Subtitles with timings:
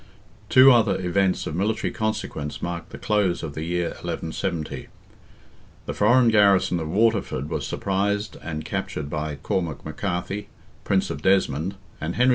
[0.49, 4.87] Two other events of military consequence marked the close of the year 1170.
[5.85, 10.47] The foreign garrison of Waterford was surprised and captured by Cormac McCarthy,
[10.85, 12.29] Prince of Desmond, and Henry II.